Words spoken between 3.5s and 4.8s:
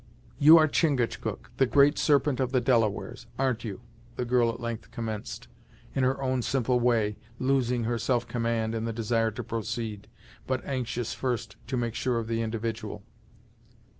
you?" the girl at